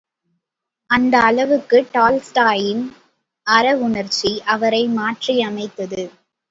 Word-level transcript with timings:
அந்த 0.89 1.19
அளவுக்கு 1.19 1.77
டால்ஸ்டாயின் 1.93 2.83
அறவுணர்ச்சி 3.47 4.31
அவரை 4.47 4.83
மாற்றி 4.97 5.41
அமைத்தது. 5.41 6.03